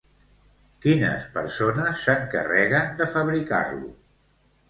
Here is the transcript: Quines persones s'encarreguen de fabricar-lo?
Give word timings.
Quines 0.85 1.25
persones 1.35 2.01
s'encarreguen 2.07 2.89
de 3.01 3.09
fabricar-lo? 3.17 3.93